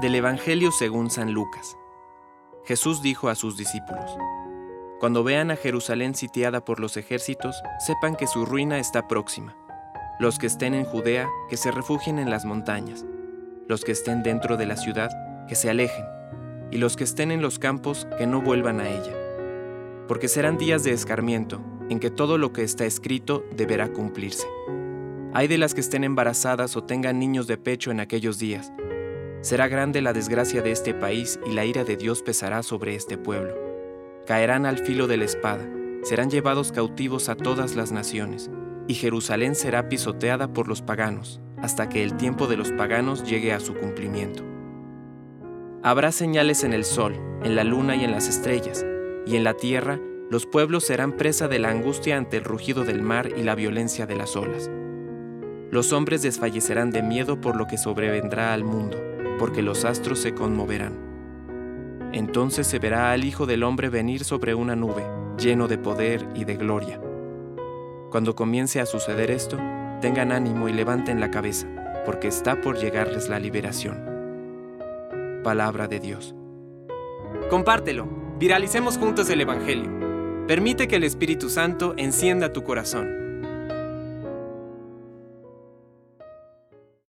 Del 0.00 0.16
Evangelio 0.16 0.72
según 0.72 1.08
San 1.08 1.32
Lucas. 1.32 1.76
Jesús 2.64 3.00
dijo 3.00 3.28
a 3.28 3.36
sus 3.36 3.56
discípulos, 3.56 4.10
Cuando 4.98 5.22
vean 5.22 5.52
a 5.52 5.56
Jerusalén 5.56 6.16
sitiada 6.16 6.64
por 6.64 6.80
los 6.80 6.96
ejércitos, 6.96 7.62
sepan 7.78 8.16
que 8.16 8.26
su 8.26 8.44
ruina 8.44 8.80
está 8.80 9.06
próxima. 9.06 9.56
Los 10.18 10.40
que 10.40 10.48
estén 10.48 10.74
en 10.74 10.84
Judea, 10.84 11.28
que 11.48 11.56
se 11.56 11.70
refugien 11.70 12.18
en 12.18 12.28
las 12.28 12.44
montañas. 12.44 13.06
Los 13.68 13.84
que 13.84 13.92
estén 13.92 14.24
dentro 14.24 14.56
de 14.56 14.66
la 14.66 14.76
ciudad, 14.76 15.10
que 15.46 15.54
se 15.54 15.70
alejen. 15.70 16.04
Y 16.72 16.78
los 16.78 16.96
que 16.96 17.04
estén 17.04 17.30
en 17.30 17.40
los 17.40 17.60
campos, 17.60 18.08
que 18.18 18.26
no 18.26 18.42
vuelvan 18.42 18.80
a 18.80 18.88
ella. 18.88 19.14
Porque 20.08 20.26
serán 20.26 20.58
días 20.58 20.82
de 20.82 20.90
escarmiento, 20.90 21.60
en 21.88 22.00
que 22.00 22.10
todo 22.10 22.36
lo 22.36 22.52
que 22.52 22.64
está 22.64 22.84
escrito 22.84 23.44
deberá 23.52 23.92
cumplirse. 23.92 24.48
Hay 25.34 25.46
de 25.46 25.58
las 25.58 25.72
que 25.72 25.82
estén 25.82 26.02
embarazadas 26.02 26.76
o 26.76 26.82
tengan 26.82 27.20
niños 27.20 27.46
de 27.46 27.58
pecho 27.58 27.92
en 27.92 28.00
aquellos 28.00 28.40
días 28.40 28.72
Será 29.44 29.68
grande 29.68 30.00
la 30.00 30.14
desgracia 30.14 30.62
de 30.62 30.70
este 30.70 30.94
país 30.94 31.38
y 31.44 31.52
la 31.52 31.66
ira 31.66 31.84
de 31.84 31.98
Dios 31.98 32.22
pesará 32.22 32.62
sobre 32.62 32.94
este 32.94 33.18
pueblo. 33.18 33.54
Caerán 34.26 34.64
al 34.64 34.78
filo 34.78 35.06
de 35.06 35.18
la 35.18 35.26
espada, 35.26 35.68
serán 36.02 36.30
llevados 36.30 36.72
cautivos 36.72 37.28
a 37.28 37.34
todas 37.34 37.76
las 37.76 37.92
naciones, 37.92 38.50
y 38.88 38.94
Jerusalén 38.94 39.54
será 39.54 39.90
pisoteada 39.90 40.50
por 40.50 40.66
los 40.66 40.80
paganos, 40.80 41.42
hasta 41.58 41.90
que 41.90 42.02
el 42.02 42.16
tiempo 42.16 42.46
de 42.46 42.56
los 42.56 42.72
paganos 42.72 43.22
llegue 43.22 43.52
a 43.52 43.60
su 43.60 43.74
cumplimiento. 43.74 44.42
Habrá 45.82 46.10
señales 46.10 46.64
en 46.64 46.72
el 46.72 46.86
sol, 46.86 47.14
en 47.42 47.54
la 47.54 47.64
luna 47.64 47.96
y 47.96 48.04
en 48.04 48.12
las 48.12 48.28
estrellas, 48.28 48.82
y 49.26 49.36
en 49.36 49.44
la 49.44 49.52
tierra 49.52 50.00
los 50.30 50.46
pueblos 50.46 50.84
serán 50.84 51.18
presa 51.18 51.48
de 51.48 51.58
la 51.58 51.68
angustia 51.68 52.16
ante 52.16 52.38
el 52.38 52.44
rugido 52.44 52.84
del 52.84 53.02
mar 53.02 53.28
y 53.36 53.42
la 53.42 53.54
violencia 53.54 54.06
de 54.06 54.16
las 54.16 54.36
olas. 54.36 54.70
Los 55.70 55.92
hombres 55.92 56.22
desfallecerán 56.22 56.90
de 56.90 57.02
miedo 57.02 57.42
por 57.42 57.56
lo 57.56 57.66
que 57.66 57.76
sobrevendrá 57.76 58.54
al 58.54 58.64
mundo 58.64 59.13
porque 59.38 59.62
los 59.62 59.84
astros 59.84 60.18
se 60.18 60.34
conmoverán. 60.34 60.98
Entonces 62.12 62.66
se 62.66 62.78
verá 62.78 63.10
al 63.12 63.24
Hijo 63.24 63.46
del 63.46 63.64
Hombre 63.64 63.88
venir 63.88 64.24
sobre 64.24 64.54
una 64.54 64.76
nube, 64.76 65.04
lleno 65.36 65.66
de 65.66 65.78
poder 65.78 66.28
y 66.34 66.44
de 66.44 66.56
gloria. 66.56 67.00
Cuando 68.10 68.36
comience 68.36 68.80
a 68.80 68.86
suceder 68.86 69.30
esto, 69.32 69.58
tengan 70.00 70.30
ánimo 70.30 70.68
y 70.68 70.72
levanten 70.72 71.18
la 71.18 71.30
cabeza, 71.30 71.66
porque 72.06 72.28
está 72.28 72.60
por 72.60 72.78
llegarles 72.78 73.28
la 73.28 73.40
liberación. 73.40 73.98
Palabra 75.42 75.88
de 75.88 75.98
Dios. 75.98 76.34
Compártelo, 77.50 78.06
viralicemos 78.38 78.98
juntos 78.98 79.28
el 79.30 79.40
Evangelio. 79.40 79.90
Permite 80.46 80.86
que 80.86 80.96
el 80.96 81.04
Espíritu 81.04 81.48
Santo 81.48 81.94
encienda 81.96 82.52
tu 82.52 82.62
corazón. 82.62 83.23